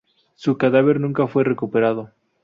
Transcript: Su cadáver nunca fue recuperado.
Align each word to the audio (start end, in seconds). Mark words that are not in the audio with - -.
Su 0.33 0.57
cadáver 0.57 0.99
nunca 0.99 1.27
fue 1.27 1.43
recuperado. 1.43 2.09